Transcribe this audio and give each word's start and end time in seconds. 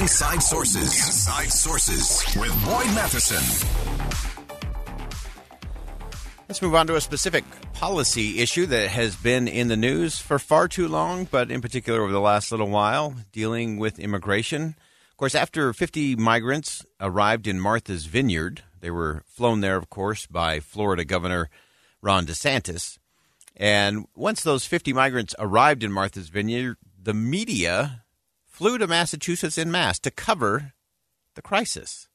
Inside 0.00 0.42
Sources. 0.42 0.94
Inside 1.06 1.52
Sources 1.52 2.24
with 2.40 2.64
Boyd 2.64 2.86
Matheson. 2.94 3.36
Let's 6.48 6.62
move 6.62 6.74
on 6.74 6.86
to 6.86 6.96
a 6.96 7.02
specific 7.02 7.44
policy 7.74 8.38
issue 8.38 8.64
that 8.64 8.88
has 8.88 9.14
been 9.14 9.46
in 9.46 9.68
the 9.68 9.76
news 9.76 10.18
for 10.18 10.38
far 10.38 10.68
too 10.68 10.88
long, 10.88 11.26
but 11.26 11.50
in 11.50 11.60
particular 11.60 12.00
over 12.00 12.12
the 12.12 12.18
last 12.18 12.50
little 12.50 12.70
while, 12.70 13.14
dealing 13.30 13.76
with 13.76 13.98
immigration. 13.98 14.74
Of 15.10 15.18
course, 15.18 15.34
after 15.34 15.70
50 15.74 16.16
migrants 16.16 16.86
arrived 16.98 17.46
in 17.46 17.60
Martha's 17.60 18.06
Vineyard, 18.06 18.62
they 18.80 18.90
were 18.90 19.22
flown 19.26 19.60
there, 19.60 19.76
of 19.76 19.90
course, 19.90 20.24
by 20.24 20.60
Florida 20.60 21.04
Governor 21.04 21.50
Ron 22.00 22.24
DeSantis. 22.24 22.96
And 23.54 24.06
once 24.14 24.42
those 24.42 24.64
50 24.64 24.94
migrants 24.94 25.34
arrived 25.38 25.84
in 25.84 25.92
Martha's 25.92 26.30
Vineyard, 26.30 26.78
the 26.98 27.12
media 27.12 28.04
flew 28.60 28.76
to 28.76 28.86
Massachusetts 28.86 29.56
in 29.56 29.70
mass 29.70 29.98
to 29.98 30.10
cover 30.10 30.74
the 31.34 31.40
crisis. 31.40 32.08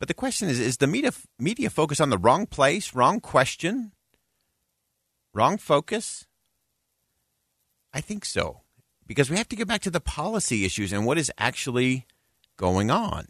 But 0.00 0.08
the 0.08 0.14
question 0.14 0.48
is 0.48 0.58
is 0.58 0.78
the 0.78 0.88
media, 0.88 1.12
media 1.38 1.70
focus 1.70 2.00
on 2.00 2.10
the 2.10 2.18
wrong 2.18 2.46
place, 2.46 2.92
wrong 2.92 3.20
question, 3.20 3.92
wrong 5.32 5.56
focus? 5.56 6.26
I 7.94 8.00
think 8.00 8.24
so. 8.24 8.62
Because 9.06 9.30
we 9.30 9.36
have 9.36 9.48
to 9.50 9.54
get 9.54 9.68
back 9.68 9.82
to 9.82 9.90
the 9.90 10.00
policy 10.00 10.64
issues 10.64 10.92
and 10.92 11.06
what 11.06 11.16
is 11.16 11.30
actually 11.38 12.04
going 12.56 12.90
on. 12.90 13.28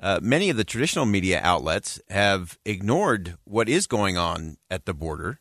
Uh, 0.00 0.20
many 0.22 0.48
of 0.48 0.56
the 0.56 0.62
traditional 0.62 1.06
media 1.06 1.40
outlets 1.42 2.00
have 2.08 2.56
ignored 2.64 3.34
what 3.42 3.68
is 3.68 3.88
going 3.88 4.16
on 4.16 4.58
at 4.70 4.84
the 4.84 4.94
border. 4.94 5.40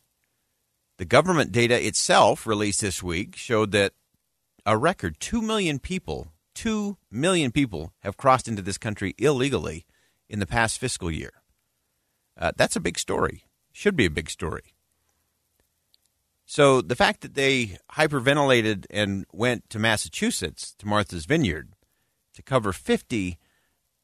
The 0.98 1.06
government 1.06 1.52
data 1.52 1.80
itself, 1.80 2.48
released 2.48 2.82
this 2.82 3.04
week, 3.04 3.36
showed 3.36 3.72
that 3.74 3.94
a 4.70 4.78
record 4.78 5.20
2 5.20 5.42
million 5.42 5.80
people, 5.80 6.32
2 6.54 6.96
million 7.10 7.52
people 7.52 7.92
have 8.02 8.18
crossed 8.18 8.48
into 8.48 8.62
this 8.62 8.78
country 8.78 9.16
illegally 9.18 9.84
in 10.30 10.38
the 10.38 10.46
past 10.46 10.78
fiscal 10.78 11.10
year. 11.10 11.32
Uh, 12.38 12.52
that's 12.56 12.76
a 12.76 12.80
big 12.80 13.00
story. 13.00 13.46
Should 13.72 13.96
be 13.96 14.06
a 14.06 14.12
big 14.12 14.30
story. 14.30 14.76
So 16.46 16.82
the 16.82 16.96
fact 16.96 17.22
that 17.22 17.34
they 17.34 17.80
hyperventilated 17.94 18.86
and 18.92 19.26
went 19.34 19.72
to 19.72 19.80
Massachusetts, 19.80 20.76
to 20.78 20.86
Martha's 20.86 21.26
Vineyard, 21.26 21.70
to 22.36 22.44
cover 22.44 22.72
50 22.72 23.40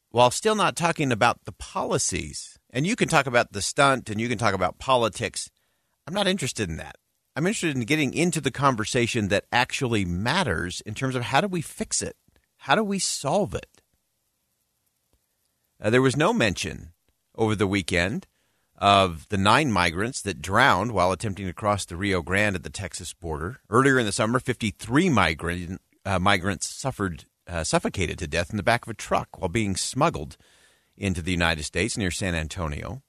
while 0.10 0.32
still 0.32 0.56
not 0.56 0.76
talking 0.76 1.12
about 1.12 1.46
the 1.46 1.52
policies. 1.52 2.58
And 2.72 2.88
you 2.88 2.96
can 2.96 3.08
talk 3.08 3.28
about 3.28 3.52
the 3.52 3.62
stunt 3.62 4.10
and 4.10 4.20
you 4.20 4.28
can 4.28 4.40
talk 4.40 4.56
about 4.56 4.80
politics. 4.80 5.52
I'm 6.08 6.14
not 6.16 6.28
interested 6.28 6.70
in 6.70 6.78
that. 6.78 6.96
I'm 7.36 7.46
interested 7.46 7.76
in 7.76 7.84
getting 7.84 8.14
into 8.14 8.40
the 8.40 8.52
conversation 8.52 9.28
that 9.28 9.46
actually 9.52 10.06
matters 10.06 10.82
in 10.82 10.94
terms 10.94 11.16
of 11.16 11.24
how 11.24 11.42
do 11.42 11.48
we 11.48 11.62
fix 11.62 12.02
it? 12.02 12.16
How 12.60 12.76
do 12.76 12.84
we 12.84 12.98
solve 12.98 13.54
it? 13.54 13.82
Uh, 15.82 15.90
there 15.90 16.02
was 16.02 16.16
no 16.16 16.32
mention 16.32 16.94
over 17.36 17.54
the 17.54 17.68
weekend 17.68 18.26
of 18.78 19.28
the 19.30 19.38
nine 19.38 19.72
migrants 19.72 20.22
that 20.22 20.42
drowned 20.42 20.92
while 20.92 21.12
attempting 21.12 21.46
to 21.46 21.54
cross 21.54 21.86
the 21.86 21.98
Rio 21.98 22.22
Grande 22.22 22.56
at 22.56 22.64
the 22.64 22.70
Texas 22.70 23.14
border. 23.14 23.58
Earlier 23.70 24.00
in 24.00 24.06
the 24.06 24.12
summer, 24.14 24.40
53 24.40 25.10
migrant, 25.10 25.82
uh, 26.06 26.20
migrants 26.20 26.68
suffered 26.68 27.26
uh, 27.48 27.64
suffocated 27.64 28.18
to 28.20 28.28
death 28.28 28.50
in 28.50 28.58
the 28.58 28.64
back 28.64 28.86
of 28.86 28.90
a 28.90 28.96
truck 28.96 29.38
while 29.38 29.50
being 29.50 29.76
smuggled 29.76 30.38
into 30.98 31.22
the 31.22 31.32
United 31.32 31.64
States 31.64 31.98
near 31.98 32.12
San 32.12 32.34
Antonio. 32.34 33.04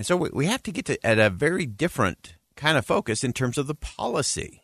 And 0.00 0.06
so 0.06 0.16
we 0.16 0.46
have 0.46 0.62
to 0.62 0.72
get 0.72 0.86
to 0.86 1.06
at 1.06 1.18
a 1.18 1.28
very 1.28 1.66
different 1.66 2.36
kind 2.56 2.78
of 2.78 2.86
focus 2.86 3.22
in 3.22 3.34
terms 3.34 3.58
of 3.58 3.66
the 3.66 3.74
policy. 3.74 4.62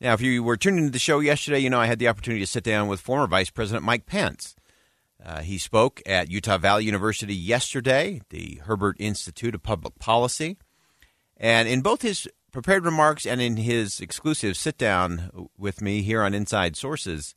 Now, 0.00 0.14
if 0.14 0.22
you 0.22 0.42
were 0.42 0.56
tuning 0.56 0.78
into 0.78 0.92
the 0.92 0.98
show 0.98 1.20
yesterday, 1.20 1.58
you 1.58 1.68
know 1.68 1.78
I 1.78 1.84
had 1.84 1.98
the 1.98 2.08
opportunity 2.08 2.40
to 2.40 2.50
sit 2.50 2.64
down 2.64 2.88
with 2.88 3.02
former 3.02 3.26
Vice 3.26 3.50
President 3.50 3.84
Mike 3.84 4.06
Pence. 4.06 4.56
Uh, 5.22 5.42
he 5.42 5.58
spoke 5.58 6.00
at 6.06 6.30
Utah 6.30 6.56
Valley 6.56 6.86
University 6.86 7.34
yesterday, 7.34 8.22
the 8.30 8.62
Herbert 8.64 8.96
Institute 8.98 9.54
of 9.54 9.62
Public 9.62 9.98
Policy. 9.98 10.56
And 11.36 11.68
in 11.68 11.82
both 11.82 12.00
his 12.00 12.26
prepared 12.52 12.86
remarks 12.86 13.26
and 13.26 13.42
in 13.42 13.58
his 13.58 14.00
exclusive 14.00 14.56
sit 14.56 14.78
down 14.78 15.50
with 15.58 15.82
me 15.82 16.00
here 16.00 16.22
on 16.22 16.32
Inside 16.32 16.78
Sources, 16.78 17.34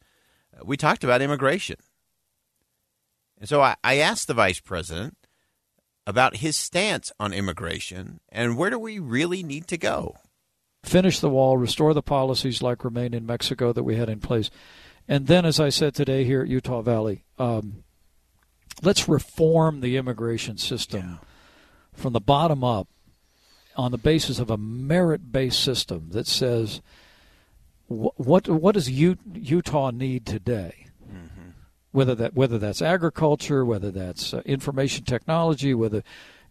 uh, 0.57 0.62
we 0.63 0.78
talked 0.78 1.03
about 1.03 1.22
immigration. 1.22 1.81
And 3.38 3.50
so 3.50 3.59
I, 3.59 3.75
I 3.83 3.97
asked 3.97 4.29
the 4.29 4.33
vice 4.33 4.62
president 4.62 5.17
about 6.06 6.38
his 6.38 6.58
stance 6.58 7.12
on 7.19 7.34
immigration 7.34 8.19
and 8.30 8.58
where 8.58 8.69
do 8.69 8.80
we 8.80 9.00
really 9.00 9.44
need 9.44 9.68
to 9.68 9.78
go? 9.78 10.16
Finish 10.84 11.19
the 11.19 11.30
wall, 11.30 11.58
restore 11.58 11.94
the 11.94 12.02
policies 12.02 12.62
like 12.62 12.84
remain 12.84 13.14
in 13.14 13.25
Mexico 13.25 13.72
that 13.72 13.84
we 13.84 13.96
had 13.96 14.09
in 14.09 14.19
place. 14.19 14.50
And 15.08 15.28
then, 15.28 15.46
as 15.46 15.59
I 15.59 15.69
said 15.69 15.96
today 15.96 16.25
here 16.25 16.42
at 16.42 16.50
Utah 16.50 16.81
Valley, 16.81 17.24
um, 17.38 17.84
let's 18.81 19.08
reform 19.08 19.80
the 19.80 19.97
immigration 19.97 20.58
system 20.58 21.02
yeah. 21.02 21.18
from 21.94 22.13
the 22.13 22.19
bottom 22.19 22.63
up 22.63 22.88
on 23.75 23.92
the 23.92 23.97
basis 23.97 24.40
of 24.40 24.50
a 24.50 24.58
merit-based 24.58 25.59
system 25.59 26.09
that 26.12 26.28
says 26.28 26.81
what 27.88 28.47
what 28.47 28.74
does 28.74 28.90
Utah 28.90 29.92
need 29.92 30.25
today? 30.25 30.82
Whether 31.94 32.16
that 32.16 32.34
whether 32.34 32.58
that's 32.58 32.81
agriculture, 32.81 33.64
whether 33.64 33.92
that's 33.92 34.34
uh, 34.34 34.42
information 34.46 35.06
technology, 35.06 35.74
whether 35.74 36.04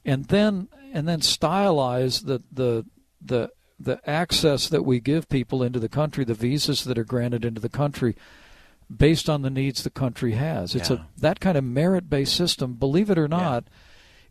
and 0.05 0.25
then 0.27 0.69
and 0.93 1.07
then 1.07 1.21
stylize 1.21 2.25
the 2.25 2.43
the 2.51 2.87
the 3.21 3.51
the 3.79 4.01
access 4.09 4.69
that 4.69 4.85
we 4.85 5.01
give 5.01 5.29
people 5.29 5.63
into 5.63 5.81
the 5.81 5.89
country, 5.89 6.25
the 6.25 6.35
visas 6.35 6.85
that 6.85 6.97
are 6.97 7.05
granted 7.05 7.45
into 7.45 7.61
the 7.61 7.69
country 7.69 8.17
based 8.95 9.29
on 9.29 9.43
the 9.43 9.51
needs 9.51 9.83
the 9.83 9.91
country 9.91 10.33
has. 10.33 10.75
It's 10.75 10.91
yeah. 10.91 10.97
a 10.97 11.21
that 11.21 11.41
kind 11.41 11.59
of 11.59 11.65
merit-based 11.65 12.35
system, 12.35 12.75
believe 12.75 13.11
it 13.11 13.19
or 13.19 13.29
not, 13.29 13.65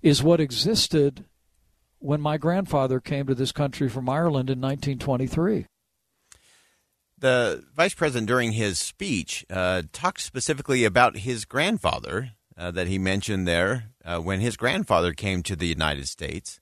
yeah. 0.02 0.10
is 0.12 0.24
what 0.24 0.40
existed 0.40 1.26
when 2.00 2.22
my 2.22 2.38
grandfather 2.38 3.00
came 3.00 3.28
to 3.28 3.36
this 3.36 3.52
country 3.52 3.88
from 3.88 4.10
Ireland 4.10 4.50
in 4.50 4.60
1923. 4.60 5.68
The 7.22 7.64
vice 7.76 7.94
president, 7.94 8.28
during 8.28 8.54
his 8.54 8.80
speech, 8.80 9.46
uh, 9.48 9.84
talked 9.94 10.22
specifically 10.22 10.86
about 10.86 11.18
his 11.18 11.46
grandfather 11.46 12.32
uh, 12.58 12.72
that 12.72 12.88
he 12.88 12.98
mentioned 12.98 13.48
there 13.48 13.92
uh, 14.04 14.18
when 14.18 14.40
his 14.40 14.58
grandfather 14.58 15.14
came 15.14 15.44
to 15.44 15.56
the 15.56 15.68
United 15.68 16.08
States, 16.08 16.60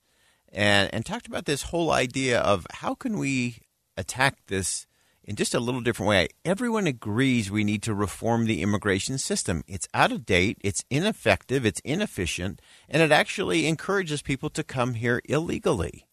and 0.52 0.94
and 0.94 1.06
talked 1.06 1.28
about 1.28 1.46
this 1.46 1.64
whole 1.64 1.92
idea 1.92 2.42
of 2.42 2.68
how 2.72 2.94
can 2.94 3.18
we 3.18 3.60
attack 3.96 4.36
this 4.48 4.86
in 5.24 5.38
just 5.38 5.54
a 5.54 5.62
little 5.62 5.80
different 5.80 6.10
way. 6.10 6.28
Everyone 6.44 6.88
agrees 6.88 7.50
we 7.50 7.64
need 7.64 7.84
to 7.84 7.94
reform 7.94 8.46
the 8.46 8.62
immigration 8.62 9.18
system. 9.18 9.64
It's 9.66 9.88
out 9.94 10.12
of 10.12 10.26
date, 10.26 10.58
it's 10.60 10.84
ineffective, 10.90 11.66
it's 11.66 11.80
inefficient, 11.86 12.62
and 12.90 13.02
it 13.02 13.14
actually 13.14 13.66
encourages 13.66 14.22
people 14.22 14.50
to 14.50 14.64
come 14.64 14.96
here 14.96 15.22
illegally. 15.24 16.06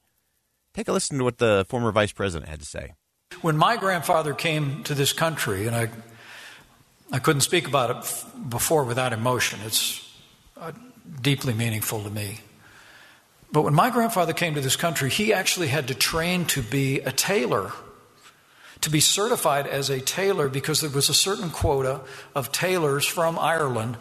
Take 0.73 0.87
a 0.87 0.93
listen 0.93 1.19
to 1.19 1.25
what 1.25 1.39
the 1.39 1.67
former 1.69 1.91
vice 1.91 2.12
president 2.12 2.49
had 2.49 2.61
to 2.61 2.67
say. 2.67 2.93
When 3.43 3.57
my 3.57 3.77
grandfather 3.77 4.35
came 4.35 4.83
to 4.85 4.95
this 4.95 5.13
country, 5.13 5.67
and 5.67 5.77
I, 5.77 5.91
I 7.13 7.19
couldn't 7.19 7.43
speak 7.43 7.69
about 7.69 7.91
it 7.91 8.25
before 8.49 8.85
without 8.85 9.13
emotion, 9.13 9.61
it's 9.65 10.09
uh, 10.57 10.73
deeply 11.21 11.55
meaningful 11.55 12.03
to 12.03 12.11
me. 12.11 12.41
But 13.53 13.63
when 13.63 13.75
my 13.75 13.91
grandfather 13.91 14.33
came 14.33 14.55
to 14.55 14.61
this 14.61 14.77
country, 14.77 15.11
he 15.11 15.33
actually 15.33 15.69
had 15.69 15.89
to 15.89 15.95
train 15.95 16.47
to 16.47 16.63
be 16.63 17.01
a 17.01 17.13
tailor 17.13 17.73
to 18.83 18.91
be 18.91 19.01
certified 19.01 19.67
as 19.67 19.91
a 19.91 20.01
tailor 20.01 20.49
because 20.49 20.81
there 20.81 20.91
was 20.91 21.09
a 21.09 21.15
certain 21.15 21.51
quota 21.51 22.01
of 22.35 22.53
tailors 22.53 23.07
from 23.07 23.39
Ireland 23.39 23.97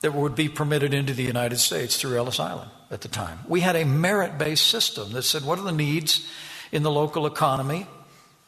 that 0.00 0.14
would 0.14 0.34
be 0.34 0.48
permitted 0.48 0.94
into 0.94 1.14
the 1.14 1.22
United 1.22 1.58
States 1.58 1.96
through 1.96 2.16
Ellis 2.16 2.40
Island 2.40 2.70
at 2.90 3.00
the 3.00 3.08
time. 3.08 3.40
We 3.48 3.60
had 3.60 3.76
a 3.76 3.84
merit 3.84 4.38
based 4.38 4.66
system 4.66 5.12
that 5.12 5.22
said, 5.22 5.44
what 5.44 5.58
are 5.58 5.64
the 5.64 5.72
needs 5.72 6.26
in 6.72 6.82
the 6.82 6.90
local 6.90 7.26
economy? 7.26 7.86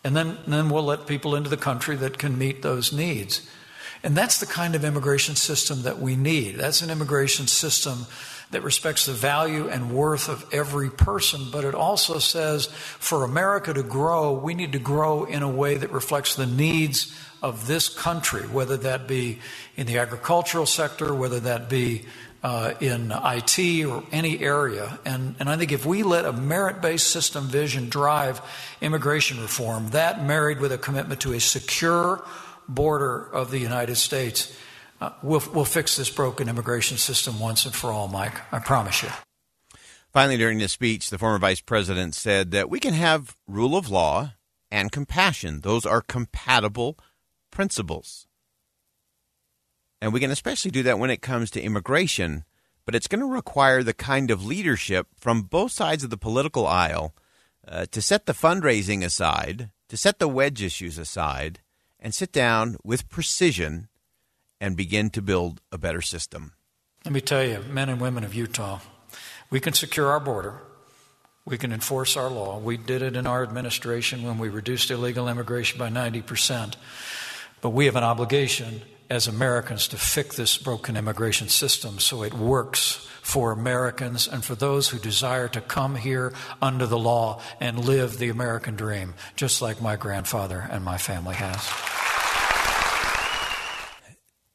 And 0.07 0.15
then, 0.15 0.39
then 0.47 0.71
we'll 0.71 0.85
let 0.85 1.09
people 1.09 1.35
into 1.35 1.51
the 1.51 1.57
country 1.57 1.97
that 1.97 2.17
can 2.17 2.39
meet 2.39 2.63
those 2.63 2.93
needs. 2.93 3.43
And 4.05 4.17
that's 4.17 4.39
the 4.39 4.47
kind 4.47 4.77
of 4.77 4.85
immigration 4.85 5.35
system 5.35 5.83
that 5.83 5.99
we 5.99 6.15
need. 6.15 6.59
That's 6.59 6.81
an 6.81 6.91
immigration 6.91 7.49
system 7.49 8.07
that 8.53 8.63
respects 8.63 9.07
the 9.07 9.13
value 9.13 9.69
and 9.69 9.91
worth 9.91 10.29
of 10.29 10.47
every 10.53 10.91
person, 10.91 11.49
but 11.51 11.65
it 11.65 11.75
also 11.75 12.21
says 12.21 12.67
for 12.67 13.25
America 13.25 13.75
to 13.75 13.83
grow, 13.83 14.33
we 14.33 14.55
need 14.55 14.71
to 14.75 14.79
grow 14.79 15.25
in 15.25 15.43
a 15.43 15.51
way 15.51 15.77
that 15.77 15.91
reflects 15.91 16.37
the 16.37 16.47
needs 16.47 17.13
of 17.43 17.67
this 17.67 17.89
country, 17.89 18.43
whether 18.43 18.77
that 18.77 19.09
be 19.09 19.41
in 19.77 19.89
the 19.89 19.99
agricultural 19.99 20.67
sector, 20.67 21.13
whether 21.13 21.41
that 21.41 21.69
be 21.69 22.05
uh, 22.47 22.75
in 22.79 23.11
IT 23.13 23.85
or 23.87 24.05
any 24.13 24.39
area. 24.39 25.01
And, 25.05 25.35
and 25.41 25.51
I 25.51 25.57
think 25.57 25.73
if 25.73 25.85
we 25.85 26.05
let 26.05 26.25
a 26.25 26.33
merit 26.33 26.81
based 26.81 27.09
system 27.09 27.49
vision 27.49 27.89
drive 27.89 28.41
immigration 28.81 29.41
reform, 29.41 29.91
that 29.91 30.25
married 30.25 30.61
with 30.61 30.71
a 30.71 30.79
commitment 30.79 31.21
to 31.23 31.33
a 31.33 31.41
secure 31.41 32.25
border 32.69 33.21
of 33.33 33.51
the 33.51 33.59
United 33.59 33.97
States, 33.97 34.57
uh, 35.01 35.11
we'll, 35.25 35.43
we'll 35.53 35.65
fix 35.65 35.97
this 35.97 36.09
broken 36.09 36.49
immigration 36.49 36.99
system 36.99 37.41
once 37.41 37.67
and 37.67 37.75
for 37.75 37.91
all, 37.91 38.07
Mike. 38.07 38.41
I 38.53 38.61
promise 38.61 39.03
you. 39.03 39.09
Finally, 40.13 40.37
during 40.37 40.59
this 40.59 40.71
speech, 40.71 41.11
the 41.11 41.19
former 41.19 41.41
vice 41.41 41.61
president 41.61 42.15
said 42.15 42.53
that 42.53 42.71
we 42.71 42.79
can 42.79 42.95
have 42.95 43.35
rule 43.49 43.77
of 43.77 43.91
law 43.91 44.35
and 44.71 44.93
compassion. 44.93 45.63
Those 45.63 45.85
are 45.85 46.01
compatible 46.01 46.97
principles. 47.51 48.29
And 50.07 50.13
we 50.13 50.21
can 50.21 50.31
especially 50.31 50.71
do 50.71 50.85
that 50.85 51.01
when 51.01 51.11
it 51.11 51.21
comes 51.21 51.51
to 51.51 51.61
immigration, 51.61 52.45
but 52.85 52.95
it's 52.95 53.09
going 53.09 53.23
to 53.23 53.27
require 53.27 53.83
the 53.83 53.93
kind 53.93 54.31
of 54.31 54.47
leadership 54.47 55.09
from 55.19 55.43
both 55.43 55.73
sides 55.73 56.05
of 56.05 56.11
the 56.11 56.17
political 56.17 56.65
aisle 56.65 57.13
uh, 57.67 57.87
to 57.87 58.01
set 58.01 58.27
the 58.27 58.33
fundraising 58.33 59.03
aside, 59.03 59.71
to 59.89 59.97
set 59.97 60.21
the 60.21 60.29
wedge 60.29 60.63
issues 60.63 60.97
aside, 60.97 61.59
and 61.99 62.15
sit 62.15 62.31
down 62.31 62.77
with 62.85 63.09
precision 63.09 63.89
and 64.61 64.77
begin 64.77 65.11
to 65.11 65.21
build 65.21 65.61
a 65.73 65.77
better 65.77 66.01
system. 66.01 66.53
Let 67.05 67.13
me 67.13 67.21
tell 67.21 67.43
you, 67.43 67.65
men 67.69 67.89
and 67.89 68.01
women 68.01 68.23
of 68.23 68.33
Utah, 68.33 68.79
we 69.51 69.59
can 69.59 69.73
secure 69.73 70.07
our 70.13 70.21
border. 70.21 70.63
We 71.45 71.59
can 71.59 71.73
enforce 71.73 72.17
our 72.17 72.31
law. 72.31 72.61
We 72.61 72.77
did 72.77 73.03
it 73.03 73.17
in 73.17 73.27
our 73.27 73.43
administration 73.43 74.23
when 74.23 74.39
we 74.39 74.51
reduced 74.51 74.89
illegal 74.89 75.29
immigration 75.29 75.81
by 75.81 75.89
90%. 75.89 76.75
But 77.61 77.71
we 77.71 77.87
have 77.87 77.97
an 77.97 78.05
obligation 78.05 78.83
as 79.09 79.27
Americans 79.27 79.89
to 79.89 79.97
fix 79.97 80.37
this 80.37 80.59
broken 80.59 80.97
immigration 80.97 81.49
system 81.49 81.99
so 81.99 82.23
it 82.23 82.35
works 82.35 83.07
for 83.23 83.53
Americans 83.53 84.29
and 84.29 84.45
for 84.45 84.55
those 84.55 84.89
who 84.89 84.99
desire 84.99 85.49
to 85.49 85.61
come 85.61 85.97
here 85.97 86.33
under 86.63 86.87
the 86.87 86.99
law 86.99 87.41
and 87.61 87.85
live 87.85 88.19
the 88.19 88.29
American 88.29 88.77
dream, 88.77 89.15
just 89.35 89.61
like 89.61 89.83
my 89.83 89.97
grandfather 89.97 90.69
and 90.71 90.85
my 90.85 90.97
family 90.97 91.35
has. 91.35 91.61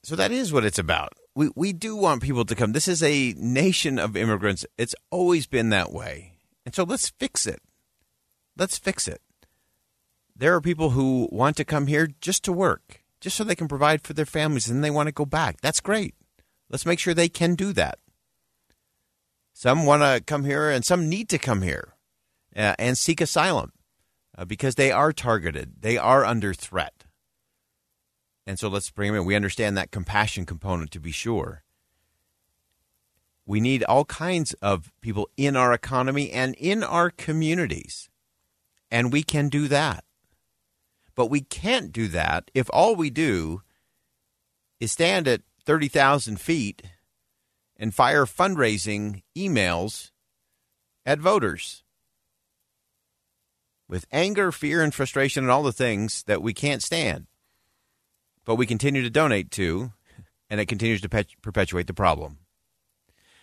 So 0.03 0.15
that 0.15 0.31
is 0.31 0.51
what 0.51 0.65
it's 0.65 0.80
about. 0.80 1.13
We 1.36 1.50
we 1.56 1.74
do 1.74 1.95
want 1.95 2.24
people 2.24 2.44
to 2.45 2.56
come. 2.56 2.74
This 2.74 2.88
is 2.88 3.03
a 3.03 3.33
nation 3.38 4.00
of 4.00 4.18
immigrants. 4.18 4.65
It's 4.77 4.95
always 5.09 5.48
been 5.48 5.69
that 5.69 5.92
way. 5.92 6.33
And 6.65 6.75
so 6.75 6.83
let's 6.83 7.09
fix 7.09 7.45
it. 7.45 7.62
Let's 8.57 8.77
fix 8.77 9.07
it. 9.07 9.21
There 10.36 10.56
are 10.56 10.62
people 10.62 10.92
who 10.92 11.30
want 11.31 11.56
to 11.57 11.65
come 11.65 11.88
here 11.88 12.09
just 12.19 12.44
to 12.45 12.53
work, 12.53 13.00
just 13.21 13.38
so 13.38 13.44
they 13.44 13.56
can 13.56 13.68
provide 13.68 14.01
for 14.01 14.13
their 14.13 14.25
families 14.25 14.68
and 14.68 14.83
they 14.83 14.89
want 14.89 15.07
to 15.07 15.13
go 15.13 15.25
back. 15.25 15.62
That's 15.62 15.79
great. 15.79 16.15
Let's 16.69 16.85
make 16.85 17.00
sure 17.00 17.13
they 17.13 17.29
can 17.29 17.56
do 17.56 17.71
that. 17.73 18.00
Some 19.53 19.85
want 19.85 20.01
to 20.01 20.23
come 20.25 20.44
here 20.44 20.69
and 20.69 20.83
some 20.83 21.07
need 21.07 21.29
to 21.29 21.38
come 21.38 21.62
here 21.62 21.94
uh, 22.56 22.73
and 22.79 22.97
seek 22.97 23.21
asylum 23.21 23.71
uh, 24.38 24.45
because 24.45 24.75
they 24.75 24.91
are 24.91 25.13
targeted, 25.13 25.81
they 25.81 25.97
are 25.97 26.25
under 26.25 26.53
threat. 26.53 27.06
And 28.47 28.57
so 28.57 28.69
let's 28.69 28.89
bring 28.89 29.12
them 29.12 29.21
in. 29.21 29.27
We 29.27 29.35
understand 29.35 29.77
that 29.77 29.91
compassion 29.91 30.45
component 30.45 30.91
to 30.91 31.00
be 31.00 31.12
sure. 31.12 31.63
We 33.45 33.59
need 33.59 33.83
all 33.83 34.06
kinds 34.06 34.53
of 34.56 34.91
people 35.01 35.29
in 35.38 35.56
our 35.56 35.74
economy 35.74 36.31
and 36.31 36.56
in 36.56 36.83
our 36.83 37.09
communities. 37.09 38.09
And 38.89 39.12
we 39.12 39.24
can 39.24 39.50
do 39.50 39.67
that. 39.67 40.03
But 41.15 41.27
we 41.27 41.41
can't 41.41 41.91
do 41.91 42.07
that 42.09 42.49
if 42.53 42.69
all 42.71 42.95
we 42.95 43.09
do 43.09 43.61
is 44.79 44.91
stand 44.91 45.27
at 45.27 45.41
30,000 45.65 46.39
feet 46.39 46.83
and 47.77 47.93
fire 47.93 48.25
fundraising 48.25 49.23
emails 49.35 50.11
at 51.05 51.19
voters 51.19 51.83
with 53.87 54.05
anger, 54.11 54.51
fear, 54.51 54.81
and 54.81 54.93
frustration 54.93 55.43
and 55.43 55.51
all 55.51 55.63
the 55.63 55.73
things 55.73 56.23
that 56.23 56.41
we 56.41 56.53
can't 56.53 56.81
stand. 56.81 57.27
But 58.45 58.55
we 58.55 58.65
continue 58.65 59.03
to 59.03 59.09
donate 59.09 59.51
to, 59.51 59.91
and 60.49 60.59
it 60.59 60.67
continues 60.67 61.01
to 61.01 61.09
perpetuate 61.41 61.87
the 61.87 61.93
problem. 61.93 62.37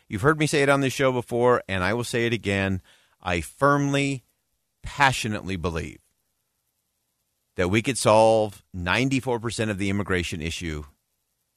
You've 0.09 0.23
heard 0.23 0.38
me 0.38 0.47
say 0.47 0.62
it 0.62 0.71
on 0.71 0.81
this 0.81 0.93
show 0.94 1.12
before, 1.12 1.62
and 1.69 1.85
I 1.85 1.93
will 1.93 2.05
say 2.05 2.25
it 2.25 2.32
again. 2.32 2.81
I 3.23 3.43
firmly, 3.43 4.25
passionately 4.82 5.56
believe 5.56 5.99
that 7.59 7.69
we 7.69 7.83
could 7.83 7.99
solve 7.99 8.63
94% 8.73 9.69
of 9.69 9.79
the 9.79 9.91
immigration 9.91 10.41
issue 10.41 10.85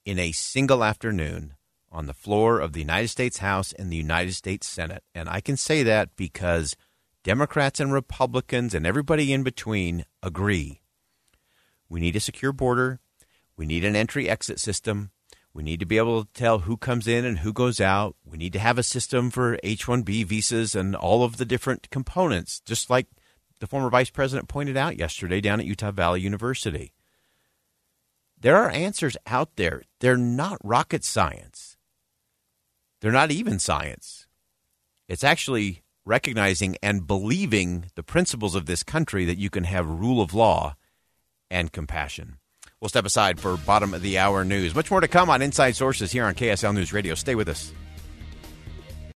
in 0.04 0.18
a 0.18 0.32
single 0.32 0.84
afternoon 0.84 1.54
on 1.92 2.08
the 2.08 2.14
floor 2.14 2.60
of 2.60 2.74
the 2.74 2.80
United 2.80 3.10
States 3.10 3.38
House 3.38 3.72
and 3.74 3.92
the 3.92 3.98
United 3.98 4.34
States 4.34 4.66
Senate. 4.66 5.04
And 5.14 5.30
I 5.30 5.42
can 5.42 5.56
say 5.56 5.84
that 5.84 6.16
because 6.16 6.76
Democrats 7.24 7.80
and 7.80 7.94
Republicans 7.94 8.74
and 8.74 8.88
everybody 8.88 9.32
in 9.32 9.44
between 9.44 10.06
agree. 10.24 10.82
We 11.88 12.00
need 12.00 12.16
a 12.16 12.20
secure 12.20 12.52
border. 12.52 13.00
We 13.56 13.68
need 13.68 13.86
an 13.86 13.96
entry 13.96 14.28
exit 14.28 14.60
system. 14.60 15.12
We 15.54 15.62
need 15.62 15.82
to 15.82 15.86
be 15.86 16.00
able 16.00 16.24
to 16.24 16.34
tell 16.34 16.60
who 16.60 16.78
comes 16.78 17.08
in 17.08 17.26
and 17.26 17.40
who 17.40 17.54
goes 17.54 17.80
out. 17.80 18.16
We 18.26 18.40
need 18.40 18.54
to 18.54 18.60
have 18.60 18.80
a 18.80 18.84
system 18.84 19.30
for 19.30 19.60
H 19.62 19.86
1B 19.86 20.26
visas 20.26 20.74
and 20.74 20.96
all 20.96 21.24
of 21.24 21.38
the 21.38 21.46
different 21.46 21.92
components, 21.92 22.60
just 22.66 22.90
like 22.90 23.06
the 23.62 23.68
former 23.68 23.90
vice 23.90 24.10
president 24.10 24.50
pointed 24.50 24.76
out 24.76 24.98
yesterday 24.98 25.40
down 25.40 25.60
at 25.60 25.66
Utah 25.68 25.92
Valley 25.92 26.20
University. 26.20 26.92
There 28.38 28.58
are 28.58 28.72
answers 28.72 29.16
out 29.28 29.56
there. 29.56 29.84
They're 30.00 30.18
not 30.18 30.58
rocket 30.64 31.06
science, 31.06 31.78
they're 33.00 33.12
not 33.12 33.32
even 33.32 33.60
science. 33.60 34.28
It's 35.08 35.24
actually 35.24 35.84
recognizing 36.06 36.78
and 36.82 37.06
believing 37.06 37.86
the 37.96 38.04
principles 38.04 38.56
of 38.56 38.66
this 38.66 38.82
country 38.82 39.26
that 39.26 39.38
you 39.38 39.50
can 39.50 39.66
have 39.66 39.88
rule 39.88 40.22
of 40.22 40.34
law 40.34 40.76
and 41.50 41.72
compassion. 41.72 42.38
We'll 42.80 42.90
step 42.90 43.06
aside 43.06 43.40
for 43.40 43.58
bottom 43.58 43.94
of 43.94 44.02
the 44.02 44.18
hour 44.18 44.44
news. 44.44 44.74
Much 44.74 44.90
more 44.90 45.02
to 45.02 45.08
come 45.08 45.30
on 45.30 45.42
Inside 45.42 45.76
Sources 45.76 46.12
here 46.12 46.26
on 46.26 46.34
KSL 46.34 46.74
News 46.74 46.94
Radio. 46.94 47.14
Stay 47.14 47.36
with 47.36 47.50
us. 47.50 47.74